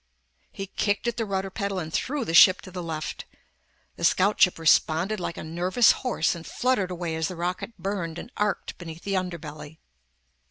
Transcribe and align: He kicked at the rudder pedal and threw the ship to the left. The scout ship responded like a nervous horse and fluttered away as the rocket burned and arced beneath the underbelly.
He 0.51 0.65
kicked 0.65 1.05
at 1.07 1.17
the 1.17 1.27
rudder 1.27 1.51
pedal 1.51 1.77
and 1.77 1.93
threw 1.93 2.25
the 2.25 2.33
ship 2.33 2.59
to 2.61 2.71
the 2.71 2.81
left. 2.81 3.25
The 3.97 4.03
scout 4.03 4.41
ship 4.41 4.57
responded 4.57 5.19
like 5.19 5.37
a 5.37 5.43
nervous 5.43 5.91
horse 5.91 6.33
and 6.33 6.43
fluttered 6.43 6.89
away 6.89 7.15
as 7.15 7.27
the 7.27 7.35
rocket 7.35 7.77
burned 7.77 8.17
and 8.17 8.31
arced 8.35 8.79
beneath 8.79 9.03
the 9.03 9.13
underbelly. 9.13 9.77